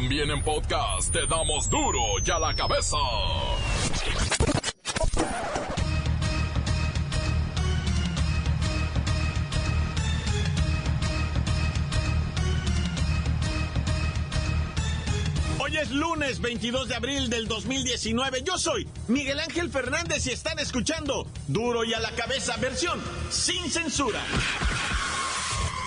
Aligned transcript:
También 0.00 0.30
en 0.30 0.40
podcast 0.44 1.12
te 1.12 1.26
damos 1.26 1.68
duro 1.68 1.98
y 2.24 2.30
a 2.30 2.38
la 2.38 2.54
cabeza. 2.54 2.96
Hoy 15.58 15.76
es 15.76 15.90
lunes 15.90 16.40
22 16.40 16.86
de 16.86 16.94
abril 16.94 17.28
del 17.28 17.48
2019. 17.48 18.44
Yo 18.44 18.56
soy 18.56 18.86
Miguel 19.08 19.40
Ángel 19.40 19.68
Fernández 19.68 20.28
y 20.28 20.30
están 20.30 20.60
escuchando 20.60 21.26
Duro 21.48 21.82
y 21.82 21.92
a 21.94 21.98
la 21.98 22.12
cabeza 22.12 22.56
versión 22.58 23.02
sin 23.30 23.68
censura. 23.68 24.20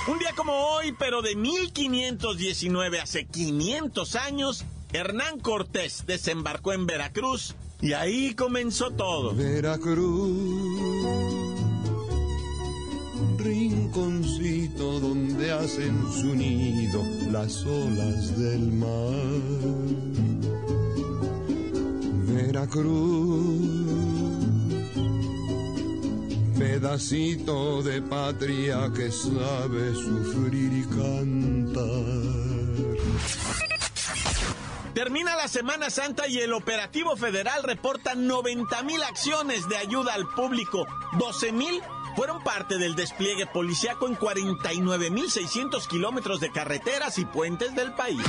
Un 0.07 0.17
día 0.17 0.33
como 0.35 0.51
hoy, 0.51 0.95
pero 0.97 1.21
de 1.21 1.35
1519, 1.35 2.99
hace 2.99 3.25
500 3.25 4.15
años, 4.15 4.65
Hernán 4.93 5.39
Cortés 5.39 6.05
desembarcó 6.07 6.73
en 6.73 6.87
Veracruz 6.87 7.55
y 7.81 7.93
ahí 7.93 8.33
comenzó 8.33 8.89
todo. 8.89 9.35
Veracruz, 9.35 10.35
rinconcito 13.37 14.99
donde 14.99 15.51
hacen 15.51 16.11
su 16.11 16.33
nido 16.33 17.03
las 17.29 17.63
olas 17.63 18.39
del 18.39 18.71
mar. 18.71 19.13
Veracruz, 22.25 23.80
pedacito 26.61 27.81
de 27.81 28.03
patria 28.03 28.91
que 28.93 29.11
sabe 29.11 29.95
sufrir 29.95 30.71
y 30.71 30.83
cantar. 30.85 31.81
Termina 34.93 35.35
la 35.35 35.47
Semana 35.47 35.89
Santa 35.89 36.27
y 36.27 36.37
el 36.37 36.53
Operativo 36.53 37.15
Federal 37.15 37.63
reporta 37.63 38.13
90 38.13 38.83
mil 38.83 39.01
acciones 39.01 39.67
de 39.69 39.77
ayuda 39.77 40.13
al 40.13 40.27
público. 40.27 40.85
12 41.17 41.51
mil 41.51 41.81
fueron 42.15 42.43
parte 42.43 42.77
del 42.77 42.93
despliegue 42.93 43.47
policiaco 43.47 44.07
en 44.07 44.13
49 44.13 45.09
mil 45.09 45.31
600 45.31 45.87
kilómetros 45.87 46.39
de 46.41 46.51
carreteras 46.51 47.17
y 47.17 47.25
puentes 47.25 47.73
del 47.73 47.93
país. 47.93 48.21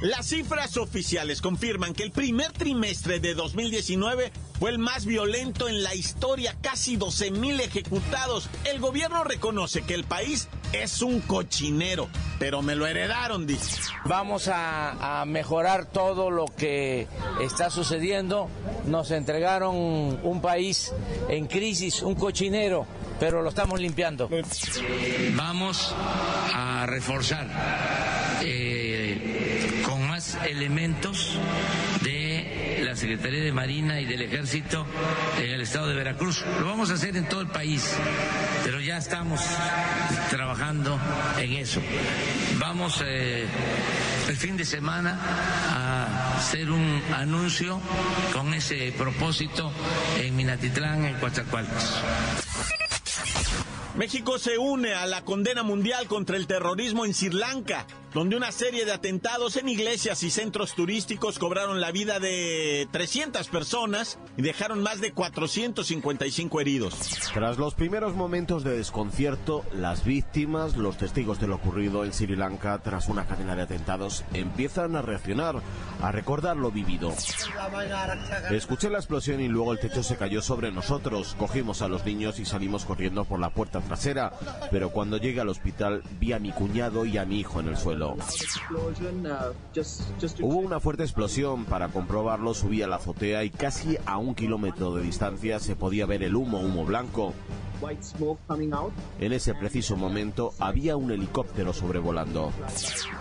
Las 0.00 0.28
cifras 0.28 0.78
oficiales 0.78 1.42
confirman 1.42 1.92
que 1.92 2.02
el 2.02 2.10
primer 2.10 2.52
trimestre 2.52 3.20
de 3.20 3.34
2019 3.34 4.32
fue 4.58 4.70
el 4.70 4.78
más 4.78 5.04
violento 5.04 5.68
en 5.68 5.82
la 5.82 5.94
historia, 5.94 6.56
casi 6.62 6.96
12 6.96 7.30
mil 7.32 7.60
ejecutados. 7.60 8.48
El 8.64 8.80
gobierno 8.80 9.24
reconoce 9.24 9.82
que 9.82 9.92
el 9.92 10.04
país 10.04 10.48
es 10.72 11.02
un 11.02 11.20
cochinero, 11.20 12.08
pero 12.38 12.62
me 12.62 12.76
lo 12.76 12.86
heredaron, 12.86 13.46
dice. 13.46 13.78
Vamos 14.06 14.48
a, 14.48 15.20
a, 15.20 15.24
mejorar 15.26 15.84
todo 15.84 16.30
lo 16.30 16.46
que 16.46 17.06
está 17.42 17.68
sucediendo. 17.68 18.48
Nos 18.86 19.10
entregaron 19.10 19.76
un 19.76 20.40
país 20.40 20.94
en 21.28 21.46
crisis, 21.46 22.00
un 22.00 22.14
cochinero, 22.14 22.86
pero 23.18 23.42
lo 23.42 23.50
estamos 23.50 23.78
limpiando. 23.78 24.30
Vamos 25.36 25.94
a 26.54 26.86
reforzar 26.86 27.46
eh, 28.42 28.79
elementos 30.48 31.38
de 32.02 32.82
la 32.84 32.96
Secretaría 32.96 33.42
de 33.42 33.52
Marina 33.52 34.00
y 34.00 34.06
del 34.06 34.22
Ejército 34.22 34.86
en 35.38 35.50
el 35.50 35.60
estado 35.60 35.88
de 35.88 35.94
Veracruz. 35.94 36.44
Lo 36.60 36.66
vamos 36.66 36.90
a 36.90 36.94
hacer 36.94 37.16
en 37.16 37.28
todo 37.28 37.40
el 37.40 37.48
país, 37.48 37.94
pero 38.64 38.80
ya 38.80 38.96
estamos 38.98 39.40
trabajando 40.30 40.98
en 41.38 41.52
eso. 41.52 41.80
Vamos 42.58 43.02
eh, 43.04 43.46
el 44.28 44.36
fin 44.36 44.56
de 44.56 44.64
semana 44.64 45.18
a 45.68 46.36
hacer 46.38 46.70
un 46.70 47.02
anuncio 47.14 47.80
con 48.32 48.54
ese 48.54 48.92
propósito 48.96 49.72
en 50.18 50.36
Minatitlán, 50.36 51.04
en 51.04 51.14
Coatzacoalcos. 51.14 52.00
México 53.96 54.38
se 54.38 54.56
une 54.56 54.94
a 54.94 55.04
la 55.04 55.22
condena 55.24 55.62
mundial 55.62 56.06
contra 56.06 56.36
el 56.36 56.46
terrorismo 56.46 57.04
en 57.04 57.12
Sri 57.12 57.30
Lanka, 57.30 57.86
donde 58.14 58.36
una 58.36 58.52
serie 58.52 58.84
de 58.84 58.92
atentados 58.92 59.56
en 59.56 59.68
iglesias 59.68 60.22
y 60.22 60.30
centros 60.30 60.74
turísticos 60.74 61.38
cobraron 61.38 61.80
la 61.80 61.92
vida 61.92 62.18
de 62.18 62.88
300 62.90 63.48
personas 63.48 64.18
y 64.36 64.42
dejaron 64.42 64.82
más 64.82 65.00
de 65.00 65.12
455 65.12 66.60
heridos. 66.60 66.94
Tras 67.32 67.58
los 67.58 67.74
primeros 67.74 68.14
momentos 68.14 68.64
de 68.64 68.76
desconcierto, 68.76 69.64
las 69.74 70.04
víctimas, 70.04 70.76
los 70.76 70.96
testigos 70.96 71.40
de 71.40 71.46
lo 71.46 71.56
ocurrido 71.56 72.04
en 72.04 72.12
Sri 72.12 72.36
Lanka 72.36 72.80
tras 72.82 73.08
una 73.08 73.26
cadena 73.26 73.54
de 73.54 73.62
atentados 73.62 74.24
empiezan 74.34 74.96
a 74.96 75.02
reaccionar, 75.02 75.60
a 76.02 76.12
recordar 76.12 76.56
lo 76.56 76.70
vivido. 76.70 77.12
Escuché 78.50 78.90
la 78.90 78.98
explosión 78.98 79.40
y 79.40 79.48
luego 79.48 79.72
el 79.72 79.78
techo 79.78 80.02
se 80.02 80.16
cayó 80.16 80.42
sobre 80.42 80.72
nosotros. 80.72 81.36
Cogimos 81.38 81.82
a 81.82 81.88
los 81.88 82.04
niños 82.04 82.38
y 82.40 82.44
salimos 82.44 82.84
corriendo 82.84 83.24
por 83.24 83.38
la 83.38 83.50
puerta 83.50 83.80
trasera, 83.80 84.32
pero 84.70 84.90
cuando 84.90 85.16
llegué 85.16 85.40
al 85.40 85.48
hospital 85.48 86.02
vi 86.18 86.32
a 86.32 86.38
mi 86.38 86.52
cuñado 86.52 87.04
y 87.04 87.18
a 87.18 87.24
mi 87.24 87.40
hijo 87.40 87.60
en 87.60 87.68
el 87.68 87.76
suelo. 87.76 87.99
Hubo 90.40 90.58
una 90.58 90.80
fuerte 90.80 91.02
explosión, 91.02 91.64
para 91.64 91.88
comprobarlo 91.88 92.54
subí 92.54 92.82
a 92.82 92.86
la 92.86 92.96
azotea 92.96 93.44
y 93.44 93.50
casi 93.50 93.96
a 94.06 94.18
un 94.18 94.34
kilómetro 94.34 94.94
de 94.94 95.02
distancia 95.02 95.58
se 95.60 95.76
podía 95.76 96.06
ver 96.06 96.22
el 96.22 96.36
humo, 96.36 96.60
humo 96.60 96.84
blanco. 96.84 97.34
En 99.18 99.32
ese 99.32 99.54
preciso 99.54 99.96
momento 99.96 100.52
había 100.58 100.96
un 100.96 101.10
helicóptero 101.10 101.72
sobrevolando. 101.72 102.52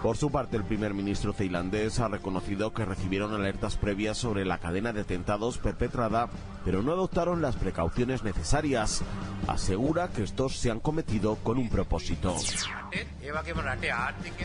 Por 0.02 0.18
su 0.18 0.32
parte, 0.32 0.58
el 0.58 0.64
primer 0.64 0.94
ministro 0.94 1.34
tailandés 1.34 2.00
ha 2.00 2.08
reconocido 2.08 2.74
que 2.74 2.86
recibieron 2.86 3.34
alertas 3.34 3.78
previas 3.78 4.18
sobre 4.18 4.46
la 4.46 4.58
cadena 4.58 4.94
de 4.94 5.02
atentados 5.02 5.58
perpetrada, 5.58 6.30
pero 6.66 6.82
no 6.82 6.92
adoptaron 6.92 7.42
las 7.42 7.56
precauciones 7.56 8.24
necesarias. 8.24 9.02
Asegura 9.48 10.10
que 10.10 10.24
estos 10.24 10.58
se 10.58 10.72
han 10.72 10.80
cometido 10.80 11.36
con 11.38 11.58
un 11.58 11.70
propósito. 11.70 12.36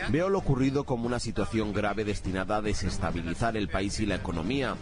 Veo 0.09 0.29
lo 0.29 0.39
ocurrido 0.39 0.85
como 0.85 1.07
una 1.07 1.19
situación 1.19 1.73
grave 1.73 2.05
destinada 2.05 2.57
a 2.57 2.61
desestabilizar 2.61 3.57
el 3.57 3.69
país 3.69 3.99
y 3.99 4.05
la 4.05 4.15
economía. 4.15 4.75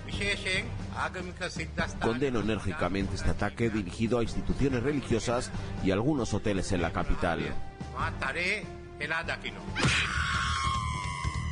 Condeno 2.02 2.40
enérgicamente 2.40 3.16
este 3.16 3.30
ataque 3.30 3.70
dirigido 3.70 4.20
a 4.20 4.24
instituciones 4.24 4.84
religiosas 4.84 5.52
y 5.84 5.92
algunos 5.92 6.34
hoteles 6.34 6.72
en 6.72 6.82
la 6.82 6.92
capital. 6.92 7.40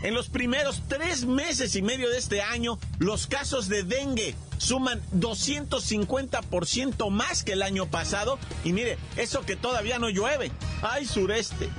En 0.03 0.15
los 0.15 0.29
primeros 0.29 0.81
tres 0.87 1.25
meses 1.25 1.75
y 1.75 1.83
medio 1.83 2.09
de 2.09 2.17
este 2.17 2.41
año, 2.41 2.79
los 2.97 3.27
casos 3.27 3.67
de 3.67 3.83
dengue 3.83 4.35
suman 4.57 4.99
250% 5.13 7.11
más 7.11 7.43
que 7.43 7.53
el 7.53 7.61
año 7.61 7.85
pasado. 7.85 8.39
Y 8.63 8.73
mire, 8.73 8.97
eso 9.15 9.45
que 9.45 9.55
todavía 9.55 9.99
no 9.99 10.09
llueve. 10.09 10.51
¡Ay, 10.81 11.05
sureste! 11.05 11.69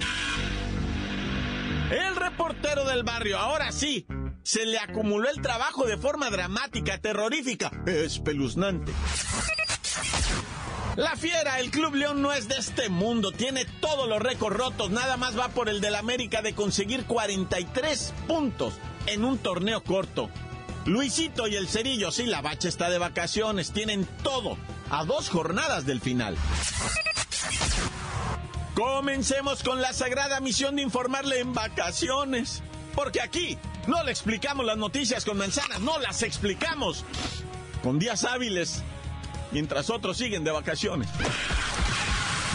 El 1.91 2.15
reportero 2.15 2.85
del 2.85 3.03
barrio, 3.03 3.39
ahora 3.39 3.73
sí, 3.73 4.07
se 4.43 4.67
le 4.67 4.79
acumuló 4.79 5.29
el 5.29 5.41
trabajo 5.41 5.87
de 5.87 5.97
forma 5.97 6.31
dramática, 6.31 6.99
terrorífica, 6.99 7.71
espeluznante. 7.87 8.93
La 10.97 11.17
fiera, 11.17 11.59
el 11.59 11.71
Club 11.71 11.95
León 11.95 12.21
no 12.21 12.33
es 12.33 12.49
de 12.49 12.57
este 12.57 12.91
mundo, 12.91 13.33
tiene 13.33 13.65
todos 13.81 14.07
los 14.09 14.21
récords 14.21 14.57
rotos, 14.57 14.91
nada 14.91 15.17
más 15.17 15.39
va 15.39 15.49
por 15.49 15.71
el 15.71 15.81
del 15.81 15.95
América 15.95 16.43
de 16.43 16.55
conseguir 16.55 17.07
43 17.07 18.13
puntos 18.29 18.75
en 19.07 19.25
un 19.25 19.39
torneo 19.39 19.83
corto. 19.83 20.29
Luisito 20.85 21.47
y 21.47 21.55
el 21.55 21.69
Cerillo, 21.69 22.11
sí, 22.11 22.27
la 22.27 22.43
bacha 22.43 22.69
está 22.69 22.91
de 22.91 22.99
vacaciones, 22.99 23.73
tienen 23.73 24.07
todo 24.23 24.59
a 24.91 25.05
dos 25.05 25.31
jornadas 25.31 25.87
del 25.87 26.01
final. 26.01 26.37
Comencemos 28.75 29.63
con 29.63 29.81
la 29.81 29.93
sagrada 29.93 30.41
misión 30.41 30.77
de 30.77 30.83
informarle 30.83 31.41
en 31.41 31.55
vacaciones, 31.55 32.63
porque 32.95 33.21
aquí 33.21 33.57
no 33.87 34.03
le 34.05 34.11
explicamos 34.11 34.65
las 34.65 34.77
noticias 34.77 35.25
con 35.25 35.39
manzanas, 35.39 35.81
no 35.81 35.99
las 35.99 36.23
explicamos 36.23 37.05
con 37.83 37.99
días 37.99 38.25
hábiles 38.25 38.83
mientras 39.51 39.91
otros 39.91 40.17
siguen 40.17 40.45
de 40.45 40.51
vacaciones. 40.51 41.09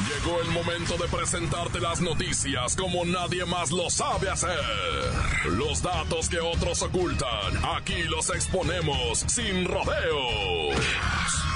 Llegó 0.08 0.40
el 0.42 0.50
momento 0.52 0.96
de 0.98 1.08
presentarte 1.08 1.80
las 1.80 2.02
noticias 2.02 2.76
como 2.76 3.04
nadie 3.04 3.46
más 3.46 3.72
lo 3.72 3.90
sabe 3.90 4.30
hacer. 4.30 4.60
Los 5.50 5.82
datos 5.82 6.30
que 6.30 6.40
otros 6.40 6.82
ocultan, 6.84 7.66
aquí 7.76 8.04
los 8.04 8.30
exponemos 8.30 9.26
sin 9.28 9.66
rodeos. 9.66 10.76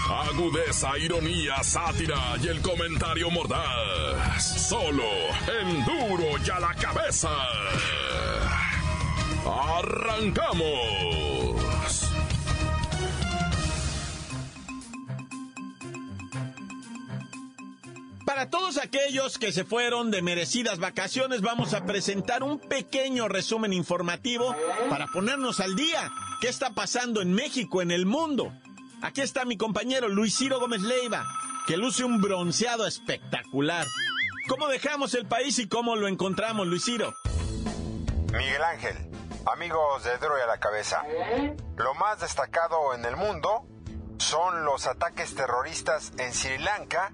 Agudeza, 0.10 0.98
ironía, 0.98 1.64
sátira 1.64 2.36
y 2.42 2.48
el 2.48 2.62
comentario 2.62 3.30
mordaz. 3.30 4.70
Solo 4.70 5.04
en 5.62 5.86
duro 5.86 6.38
y 6.44 6.50
a 6.50 6.60
la 6.60 6.74
cabeza. 6.74 7.30
¡Arrancamos! 9.46 10.62
Para 18.26 18.50
todos 18.50 18.78
aquellos 18.78 19.38
que 19.38 19.52
se 19.52 19.66
fueron 19.66 20.10
de 20.10 20.22
merecidas 20.22 20.80
vacaciones, 20.80 21.42
vamos 21.42 21.74
a 21.74 21.86
presentar 21.86 22.44
un 22.44 22.60
pequeño 22.60 23.28
resumen 23.28 23.74
informativo 23.74 24.56
para 24.90 25.08
ponernos 25.08 25.60
al 25.60 25.76
día. 25.76 26.12
¿Qué 26.40 26.48
está 26.48 26.74
pasando 26.74 27.22
en 27.22 27.34
México, 27.34 27.82
en 27.82 27.92
el 27.92 28.06
mundo? 28.06 28.54
Aquí 29.02 29.22
está 29.22 29.46
mi 29.46 29.58
compañero 29.58 30.08
Luis 30.08 30.38
Ciro 30.38 30.60
Gómez 30.60 30.82
Leiva, 30.82 31.26
que 31.68 31.76
luce 31.76 32.04
un 32.04 32.22
bronceado 32.22 32.88
espectacular. 32.88 33.86
¿Cómo 34.48 34.68
dejamos 34.68 35.14
el 35.14 35.26
país 35.26 35.60
y 35.60 35.68
cómo 35.68 35.96
lo 35.96 36.08
encontramos, 36.08 36.68
Luis 36.68 36.86
Ciro? 36.86 37.14
Miguel 38.32 38.64
Ángel, 38.64 38.96
amigos 39.46 40.04
de 40.04 40.18
Duro 40.18 40.36
a 40.36 40.46
la 40.46 40.60
Cabeza. 40.60 41.04
Lo 41.78 41.94
más 41.96 42.20
destacado 42.20 42.94
en 42.94 43.06
el 43.06 43.16
mundo 43.16 43.66
son 44.18 44.66
los 44.66 44.88
ataques 44.88 45.36
terroristas 45.36 46.12
en 46.18 46.34
Sri 46.34 46.58
Lanka, 46.60 47.12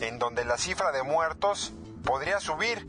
en 0.00 0.18
donde 0.18 0.44
la 0.44 0.58
cifra 0.58 0.92
de 0.92 1.02
muertos 1.02 1.72
podría 2.04 2.40
subir, 2.40 2.86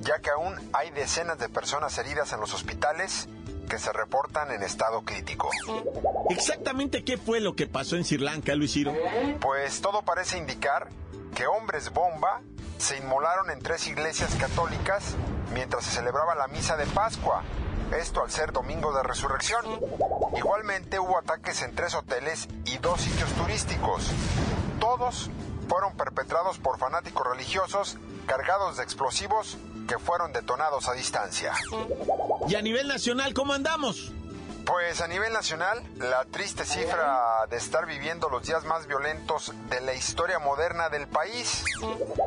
ya 0.00 0.20
que 0.20 0.30
aún 0.30 0.54
hay 0.72 0.90
decenas 0.90 1.38
de 1.38 1.48
personas 1.48 1.96
heridas 1.98 2.32
en 2.32 2.40
los 2.40 2.52
hospitales 2.54 3.28
que 3.68 3.78
se 3.78 3.92
reportan 3.92 4.52
en 4.52 4.62
estado 4.62 5.02
crítico. 5.02 5.50
¿Exactamente 6.30 7.04
qué 7.04 7.18
fue 7.18 7.40
lo 7.40 7.54
que 7.56 7.66
pasó 7.66 7.96
en 7.96 8.04
Sri 8.04 8.18
Lanka, 8.18 8.54
Luis 8.54 8.72
Ciro? 8.72 8.94
Pues 9.40 9.80
todo 9.80 10.02
parece 10.02 10.38
indicar 10.38 10.88
que 11.34 11.46
hombres 11.46 11.92
bomba 11.92 12.42
se 12.78 12.98
inmolaron 12.98 13.50
en 13.50 13.60
tres 13.60 13.86
iglesias 13.88 14.34
católicas 14.38 15.14
mientras 15.52 15.84
se 15.84 15.90
celebraba 15.90 16.34
la 16.34 16.48
misa 16.48 16.76
de 16.76 16.86
Pascua, 16.86 17.42
esto 17.92 18.22
al 18.22 18.30
ser 18.30 18.52
domingo 18.52 18.92
de 18.92 19.02
resurrección. 19.02 19.64
Igualmente 20.36 20.98
hubo 20.98 21.18
ataques 21.18 21.62
en 21.62 21.74
tres 21.74 21.94
hoteles 21.94 22.48
y 22.64 22.78
dos 22.78 23.00
sitios 23.00 23.30
turísticos. 23.32 24.10
Todos 24.80 25.30
fueron 25.68 25.96
perpetrados 25.96 26.58
por 26.58 26.78
fanáticos 26.78 27.26
religiosos 27.26 27.96
cargados 28.26 28.76
de 28.76 28.82
explosivos 28.82 29.58
que 29.88 29.98
fueron 29.98 30.32
detonados 30.32 30.88
a 30.88 30.92
distancia. 30.92 31.52
¿Y 32.48 32.54
a 32.54 32.62
nivel 32.62 32.88
nacional 32.88 33.34
cómo 33.34 33.52
andamos? 33.52 34.12
Pues 34.66 35.00
a 35.00 35.06
nivel 35.06 35.32
nacional, 35.32 35.80
la 35.96 36.24
triste 36.24 36.64
cifra 36.64 37.46
de 37.48 37.56
estar 37.56 37.86
viviendo 37.86 38.28
los 38.28 38.44
días 38.44 38.64
más 38.64 38.88
violentos 38.88 39.52
de 39.70 39.80
la 39.80 39.94
historia 39.94 40.40
moderna 40.40 40.88
del 40.88 41.06
país. 41.06 41.62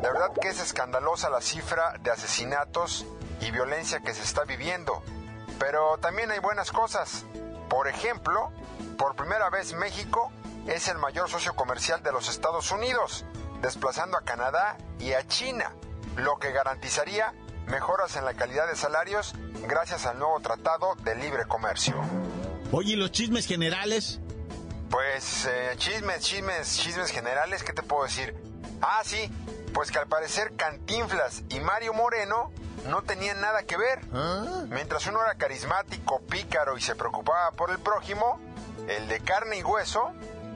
La 0.02 0.10
verdad 0.10 0.32
que 0.40 0.48
es 0.48 0.58
escandalosa 0.58 1.28
la 1.28 1.42
cifra 1.42 1.98
de 2.00 2.10
asesinatos 2.10 3.04
y 3.42 3.50
violencia 3.50 4.00
que 4.00 4.14
se 4.14 4.22
está 4.22 4.44
viviendo. 4.44 5.02
Pero 5.60 5.98
también 5.98 6.30
hay 6.30 6.38
buenas 6.38 6.72
cosas. 6.72 7.26
Por 7.68 7.86
ejemplo, 7.86 8.50
por 8.96 9.14
primera 9.14 9.50
vez 9.50 9.74
México 9.74 10.32
es 10.66 10.88
el 10.88 10.96
mayor 10.96 11.28
socio 11.28 11.54
comercial 11.54 12.02
de 12.02 12.10
los 12.12 12.30
Estados 12.30 12.72
Unidos, 12.72 13.26
desplazando 13.60 14.16
a 14.16 14.22
Canadá 14.22 14.78
y 14.98 15.12
a 15.12 15.26
China, 15.28 15.72
lo 16.16 16.38
que 16.38 16.50
garantizaría 16.50 17.34
mejoras 17.66 18.16
en 18.16 18.24
la 18.24 18.34
calidad 18.34 18.66
de 18.66 18.74
salarios 18.74 19.34
gracias 19.68 20.06
al 20.06 20.18
nuevo 20.18 20.40
Tratado 20.40 20.94
de 21.04 21.14
Libre 21.14 21.44
Comercio. 21.46 21.94
Oye, 22.72 22.92
¿y 22.92 22.96
los 22.96 23.12
chismes 23.12 23.46
generales? 23.46 24.18
Pues 24.90 25.46
eh, 25.46 25.74
chismes, 25.76 26.20
chismes, 26.22 26.78
chismes 26.78 27.10
generales, 27.10 27.62
¿qué 27.62 27.74
te 27.74 27.82
puedo 27.82 28.04
decir? 28.04 28.34
Ah, 28.80 29.02
sí, 29.04 29.30
pues 29.74 29.90
que 29.90 29.98
al 29.98 30.08
parecer 30.08 30.56
Cantinflas 30.56 31.42
y 31.50 31.60
Mario 31.60 31.92
Moreno 31.92 32.50
no 32.88 33.02
tenían 33.02 33.40
nada 33.40 33.62
que 33.64 33.76
ver. 33.76 34.00
Mientras 34.68 35.06
uno 35.06 35.22
era 35.22 35.34
carismático, 35.36 36.20
pícaro 36.22 36.76
y 36.76 36.80
se 36.80 36.94
preocupaba 36.94 37.52
por 37.52 37.70
el 37.70 37.78
prójimo, 37.78 38.40
el 38.88 39.08
de 39.08 39.20
carne 39.20 39.58
y 39.58 39.62
hueso, 39.62 40.12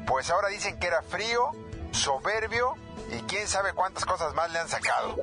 pues 0.06 0.30
ahora 0.30 0.48
dicen 0.48 0.78
que 0.78 0.86
era 0.86 1.02
frío, 1.02 1.50
soberbio 1.92 2.74
y 3.16 3.20
quién 3.22 3.46
sabe 3.46 3.72
cuántas 3.72 4.04
cosas 4.04 4.34
más 4.34 4.52
le 4.52 4.58
han 4.58 4.68
sacado. 4.68 5.16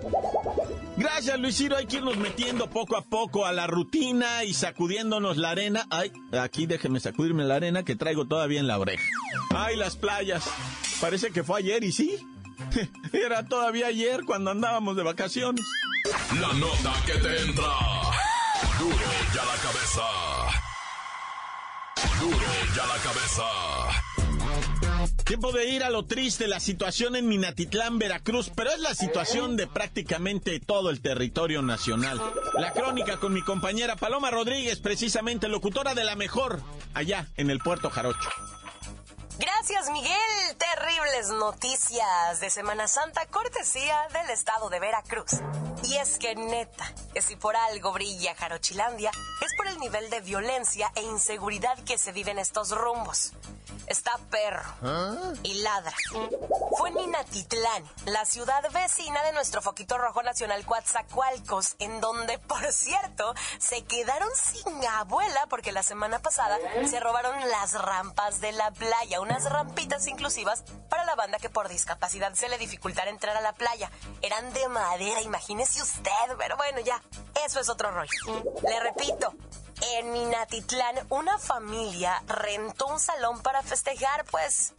Gracias, 0.98 1.40
Luis 1.40 1.58
Ciro. 1.58 1.78
Hay 1.78 1.88
que 1.88 1.98
irnos 1.98 2.18
metiendo 2.18 2.70
poco 2.70 2.96
a 2.96 3.02
poco 3.02 3.46
a 3.46 3.52
la 3.52 3.66
rutina 3.68 4.44
y 4.44 4.54
sacudiéndonos 4.54 5.38
la 5.38 5.52
arena. 5.52 5.88
Ay, 5.90 6.12
aquí 6.40 6.68
déjeme 6.68 7.00
sacudirme 7.00 7.44
la 7.44 7.56
arena 7.56 7.84
que 7.84 7.96
traigo 7.96 8.28
todavía 8.28 8.60
en 8.60 8.68
la 8.68 8.78
oreja. 8.78 9.04
Ay, 9.56 9.76
las 9.78 9.96
playas. 9.96 10.44
Parece 11.00 11.32
que 11.32 11.44
fue 11.44 11.60
ayer 11.60 11.84
y 11.84 11.92
sí. 11.92 12.28
Era 13.14 13.44
todavía 13.46 13.88
ayer 13.88 14.24
cuando 14.26 14.52
andábamos 14.52 14.96
de 14.96 15.04
vacaciones. 15.04 15.66
La 16.40 16.54
nota 16.54 16.94
que 17.06 17.14
te 17.14 17.42
entra. 17.42 17.72
Duro 18.80 18.96
ya 19.34 19.46
la 19.46 19.56
cabeza. 19.62 20.04
Duro 22.20 22.48
ya 22.76 22.86
la 22.86 22.98
cabeza. 23.04 23.44
Tiempo 25.26 25.52
de 25.52 25.66
ir 25.70 25.84
a 25.84 25.90
lo 25.90 26.06
triste, 26.06 26.48
la 26.48 26.60
situación 26.60 27.16
en 27.16 27.28
Minatitlán, 27.28 28.00
Veracruz, 28.00 28.52
pero 28.54 28.72
es 28.72 28.80
la 28.80 28.94
situación 28.94 29.56
de 29.56 29.68
prácticamente 29.68 30.60
todo 30.60 30.90
el 30.90 31.02
territorio 31.02 31.62
nacional. 31.62 32.22
La 32.56 32.74
crónica 32.74 33.18
con 33.18 33.34
mi 33.34 33.42
compañera 33.42 33.96
Paloma 33.96 34.30
Rodríguez, 34.30 34.80
precisamente 34.80 35.48
locutora 35.48 35.96
de 35.96 36.04
la 36.04 36.16
mejor, 36.16 36.62
allá 36.94 37.28
en 37.38 37.50
el 37.50 37.60
puerto 37.60 37.90
Jarocho. 37.90 38.30
Gracias, 39.40 39.90
Miguel. 39.90 40.12
Terribles 40.58 41.30
noticias 41.30 42.40
de 42.42 42.50
Semana 42.50 42.88
Santa, 42.88 43.26
cortesía 43.28 43.96
del 44.14 44.30
estado 44.30 44.70
de 44.70 44.80
Veracruz. 44.80 45.42
Y 45.92 45.98
es 45.98 46.18
que 46.20 46.34
neta, 46.36 46.90
que 47.14 47.22
si 47.22 47.36
por 47.36 47.54
algo 47.54 47.92
brilla 47.92 48.34
Jarochilandia, 48.34 49.12
es 49.42 49.54
por 49.58 49.68
el 49.68 49.78
nivel 49.78 50.10
de 50.10 50.22
violencia 50.22 50.90
e 50.96 51.02
inseguridad 51.02 51.78
que 51.84 51.98
se 51.98 52.14
vive 52.14 52.32
en 52.32 52.40
estos 52.40 52.70
rumbos. 52.70 53.34
Está 53.88 54.18
perro 54.30 54.64
y 55.44 55.56
ladra. 55.56 55.94
Fue 56.78 56.90
en 56.90 56.96
Minatitlán, 56.96 57.84
la 58.06 58.24
ciudad 58.24 58.64
vecina 58.72 59.22
de 59.24 59.34
nuestro 59.34 59.62
foquito 59.62 59.98
rojo 59.98 60.24
nacional 60.24 60.64
Coatzacoalcos, 60.66 61.76
en 61.80 62.00
donde, 62.00 62.40
por 62.40 62.72
cierto, 62.72 63.34
se 63.60 63.84
quedaron 63.84 64.30
sin 64.34 64.86
abuela 64.86 65.46
porque 65.50 65.74
la 65.74 65.84
semana 65.84 66.20
pasada 66.20 66.58
se 66.90 67.02
robaron 67.02 67.38
las 67.50 67.74
rampas 67.74 68.40
de 68.40 68.54
la 68.54 68.72
playa, 68.72 69.20
unas 69.20 69.44
rampitas 69.44 70.08
inclusivas 70.08 70.64
para 70.90 71.04
la 71.04 71.16
banda 71.16 71.40
que 71.40 71.50
por 71.50 71.68
discapacidad 71.68 72.34
se 72.34 72.48
le 72.48 72.58
dificultara 72.58 73.10
entrar 73.10 73.36
a 73.36 73.42
la 73.42 73.52
playa. 73.52 73.92
Eran 74.22 74.54
de 74.54 74.70
madera, 74.70 75.22
imagínese 75.22 75.81
usted, 75.82 76.36
pero 76.38 76.58
bueno, 76.58 76.80
ya, 76.80 77.02
eso 77.46 77.60
es 77.60 77.70
otro 77.70 77.92
rollo. 77.92 78.10
Le 78.68 78.80
repito, 78.80 79.34
en 79.94 80.12
Minatitlán, 80.12 80.96
una 81.10 81.38
familia 81.40 82.22
rentó 82.28 82.88
un 82.88 83.00
salón 83.00 83.42
para 83.42 83.62
festejar, 83.64 84.26
pues, 84.26 84.74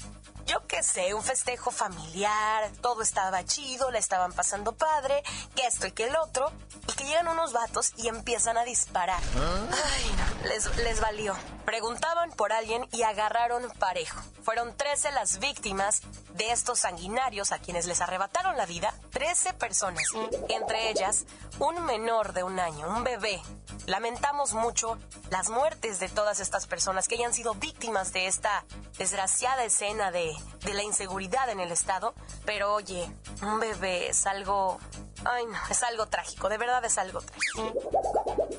yo 0.46 0.66
qué 0.66 0.82
sé, 0.82 1.14
un 1.14 1.22
festejo 1.22 1.70
familiar, 1.70 2.70
todo 2.80 3.02
estaba 3.02 3.44
chido, 3.44 3.90
le 3.90 3.98
estaban 3.98 4.32
pasando 4.32 4.72
padre, 4.72 5.22
que 5.54 5.66
esto 5.66 5.86
y 5.86 5.92
que 5.92 6.04
el 6.04 6.16
otro, 6.16 6.50
y 6.88 6.92
que 6.92 7.04
llegan 7.04 7.28
unos 7.28 7.52
vatos 7.52 7.92
y 7.96 8.08
empiezan 8.08 8.56
a 8.56 8.64
disparar. 8.64 9.22
Ay, 9.36 10.12
no, 10.16 10.48
les, 10.48 10.76
les 10.76 11.00
valió. 11.00 11.34
Preguntaban 11.64 12.30
por 12.32 12.52
alguien 12.52 12.86
y 12.92 13.02
agarraron 13.02 13.70
parejo. 13.78 14.20
Fueron 14.42 14.76
13 14.76 15.12
las 15.12 15.38
víctimas 15.38 16.02
de 16.34 16.50
estos 16.50 16.80
sanguinarios 16.80 17.52
a 17.52 17.58
quienes 17.58 17.86
les 17.86 18.00
arrebataron 18.00 18.56
la 18.56 18.66
vida, 18.66 18.92
13 19.10 19.52
personas, 19.54 20.04
entre 20.48 20.90
ellas 20.90 21.24
un 21.58 21.84
menor 21.84 22.32
de 22.32 22.42
un 22.42 22.58
año, 22.58 22.88
un 22.88 23.04
bebé. 23.04 23.40
Lamentamos 23.86 24.52
mucho 24.52 24.98
las 25.30 25.48
muertes 25.48 26.00
de 26.00 26.08
todas 26.08 26.40
estas 26.40 26.66
personas 26.66 27.08
que 27.08 27.16
hayan 27.16 27.34
sido 27.34 27.54
víctimas 27.54 28.12
de 28.12 28.26
esta 28.26 28.64
desgraciada 28.98 29.64
escena 29.64 30.10
de, 30.10 30.31
de 30.64 30.74
la 30.74 30.82
inseguridad 30.82 31.48
en 31.50 31.60
el 31.60 31.72
Estado, 31.72 32.14
pero 32.44 32.74
oye, 32.74 33.10
un 33.42 33.60
bebé 33.60 34.08
es 34.08 34.26
algo... 34.26 34.78
Ay, 35.24 35.46
no, 35.46 35.58
es 35.70 35.82
algo 35.84 36.06
trágico, 36.06 36.48
de 36.48 36.58
verdad 36.58 36.84
es 36.84 36.98
algo 36.98 37.20
trágico. 37.20 37.72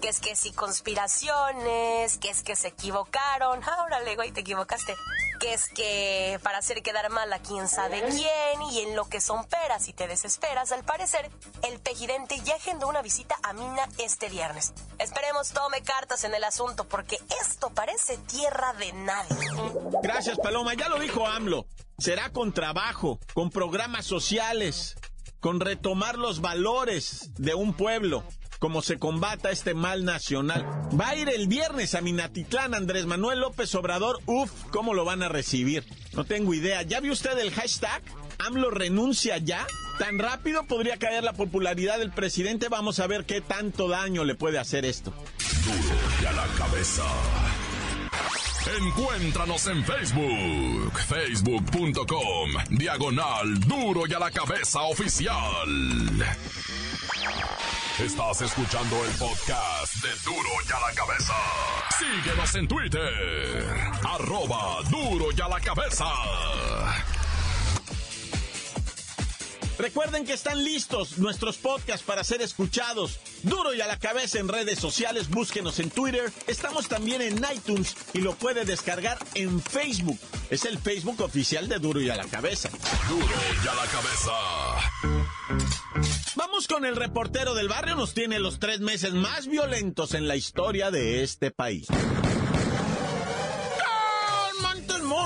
Que 0.01 0.09
es 0.09 0.19
que 0.19 0.35
si 0.35 0.53
conspiraciones, 0.53 2.17
que 2.19 2.29
es 2.29 2.41
que 2.43 2.55
se 2.55 2.69
equivocaron, 2.69 3.63
ahora 3.63 3.99
le 4.01 4.15
güey, 4.15 4.31
te 4.31 4.41
equivocaste 4.41 4.95
que 5.43 5.53
es 5.53 5.67
que 5.67 6.39
para 6.41 6.59
hacer 6.59 6.81
quedar 6.81 7.09
mal 7.09 7.31
a 7.33 7.39
quién 7.39 7.67
sabe 7.67 8.01
quién 8.01 8.61
y 8.71 8.79
en 8.79 8.95
lo 8.95 9.09
que 9.09 9.19
son 9.19 9.45
peras 9.45 9.89
y 9.89 9.93
te 9.93 10.07
desesperas, 10.07 10.71
al 10.71 10.85
parecer, 10.85 11.29
el 11.63 11.79
pejidente 11.79 12.39
ya 12.45 12.55
agendó 12.55 12.87
una 12.87 13.01
visita 13.01 13.35
a 13.43 13.51
Mina 13.51 13.89
este 13.97 14.29
viernes. 14.29 14.73
Esperemos 14.99 15.51
tome 15.51 15.81
cartas 15.81 16.23
en 16.23 16.33
el 16.33 16.45
asunto 16.45 16.87
porque 16.87 17.19
esto 17.41 17.71
parece 17.71 18.17
tierra 18.19 18.71
de 18.75 18.93
nadie. 18.93 19.35
Gracias, 20.01 20.37
Paloma. 20.37 20.75
Ya 20.75 20.87
lo 20.87 20.97
dijo 20.97 21.27
AMLO. 21.27 21.65
Será 21.97 22.29
con 22.29 22.53
trabajo, 22.53 23.19
con 23.33 23.49
programas 23.49 24.05
sociales, 24.05 24.95
con 25.41 25.59
retomar 25.59 26.17
los 26.17 26.39
valores 26.39 27.33
de 27.33 27.53
un 27.53 27.73
pueblo 27.73 28.23
como 28.63 28.81
se 28.81 28.97
combata 28.97 29.51
este 29.51 29.73
mal 29.73 30.05
nacional. 30.05 30.65
Va 30.97 31.09
a 31.09 31.15
ir 31.17 31.27
el 31.27 31.49
viernes 31.49 31.95
a 31.95 32.01
Minatitlán 32.01 32.73
Andrés 32.73 33.05
Manuel 33.05 33.41
López 33.41 33.75
Obrador. 33.75 34.21
Uf, 34.25 34.49
¿cómo 34.71 34.93
lo 34.93 35.03
van 35.03 35.21
a 35.21 35.27
recibir? 35.27 35.83
No 36.13 36.23
tengo 36.23 36.53
idea. 36.53 36.81
¿Ya 36.83 37.01
vio 37.01 37.11
usted 37.11 37.37
el 37.39 37.51
hashtag? 37.51 38.01
AMLO 38.39 38.71
renuncia 38.71 39.37
ya. 39.37 39.67
¿Tan 39.99 40.17
rápido 40.17 40.63
podría 40.63 40.95
caer 40.95 41.25
la 41.25 41.33
popularidad 41.33 41.99
del 41.99 42.11
presidente? 42.11 42.69
Vamos 42.69 43.01
a 43.01 43.07
ver 43.07 43.25
qué 43.25 43.41
tanto 43.41 43.89
daño 43.89 44.23
le 44.23 44.35
puede 44.35 44.59
hacer 44.59 44.85
esto. 44.85 45.11
Duro 45.65 45.99
ya 46.21 46.31
la 46.31 46.47
cabeza. 46.57 47.03
Encuéntranos 48.79 49.67
en 49.67 49.83
Facebook, 49.83 50.99
facebook.com, 51.05 52.51
diagonal 52.69 53.59
duro 53.59 54.03
y 54.07 54.13
a 54.13 54.19
la 54.19 54.31
cabeza 54.31 54.83
oficial. 54.83 55.67
Estás 58.03 58.41
escuchando 58.41 59.05
el 59.05 59.11
podcast 59.11 59.95
de 60.03 60.09
Duro 60.25 60.49
y 60.67 60.71
a 60.73 60.79
la 60.89 60.93
cabeza. 60.93 61.33
Síguenos 61.97 62.55
en 62.55 62.67
Twitter, 62.67 63.63
arroba 64.03 64.81
duro 64.89 65.27
y 65.31 65.39
a 65.39 65.47
la 65.47 65.61
cabeza. 65.61 66.05
Recuerden 69.77 70.25
que 70.25 70.33
están 70.33 70.61
listos 70.65 71.17
nuestros 71.17 71.55
podcasts 71.55 72.05
para 72.05 72.25
ser 72.25 72.41
escuchados. 72.41 73.21
Duro 73.43 73.73
y 73.73 73.81
a 73.81 73.87
la 73.87 73.99
cabeza 73.99 74.39
en 74.39 74.47
redes 74.47 74.79
sociales, 74.79 75.29
búsquenos 75.29 75.79
en 75.79 75.89
Twitter. 75.89 76.31
Estamos 76.47 76.87
también 76.87 77.21
en 77.21 77.45
iTunes 77.53 77.95
y 78.13 78.19
lo 78.19 78.35
puede 78.35 78.65
descargar 78.65 79.17
en 79.35 79.61
Facebook. 79.61 80.19
Es 80.49 80.65
el 80.65 80.77
Facebook 80.77 81.21
oficial 81.21 81.67
de 81.67 81.79
Duro 81.79 82.01
y 82.01 82.09
a 82.09 82.15
la 82.15 82.25
cabeza. 82.25 82.69
Duro 83.09 83.25
y 83.63 83.67
a 83.67 83.75
la 83.75 83.85
cabeza. 83.85 84.31
Vamos 86.35 86.67
con 86.67 86.85
el 86.85 86.95
reportero 86.95 87.53
del 87.53 87.67
barrio. 87.67 87.95
Nos 87.95 88.13
tiene 88.13 88.39
los 88.39 88.59
tres 88.59 88.79
meses 88.79 89.13
más 89.13 89.47
violentos 89.47 90.13
en 90.13 90.27
la 90.27 90.35
historia 90.35 90.89
de 90.89 91.23
este 91.23 91.51
país. 91.51 91.87